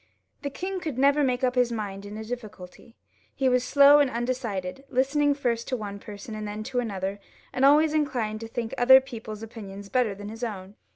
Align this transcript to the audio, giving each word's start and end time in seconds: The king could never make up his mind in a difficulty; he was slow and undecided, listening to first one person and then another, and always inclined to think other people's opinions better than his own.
The 0.41 0.49
king 0.49 0.79
could 0.79 0.97
never 0.97 1.23
make 1.23 1.43
up 1.43 1.53
his 1.53 1.71
mind 1.71 2.07
in 2.07 2.17
a 2.17 2.23
difficulty; 2.23 2.95
he 3.35 3.47
was 3.47 3.63
slow 3.63 3.99
and 3.99 4.09
undecided, 4.09 4.83
listening 4.89 5.35
to 5.35 5.39
first 5.39 5.71
one 5.71 5.99
person 5.99 6.33
and 6.33 6.47
then 6.47 6.65
another, 6.81 7.19
and 7.53 7.63
always 7.63 7.93
inclined 7.93 8.39
to 8.39 8.47
think 8.47 8.73
other 8.79 8.99
people's 8.99 9.43
opinions 9.43 9.89
better 9.89 10.15
than 10.15 10.29
his 10.29 10.43
own. 10.43 10.73